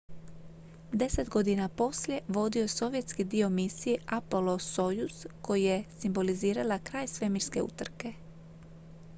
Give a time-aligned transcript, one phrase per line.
[0.91, 8.13] deset godina poslije vodio je sovjetski dio misije apollo-soyuz koja je simbolizirala kraj svemirske utrke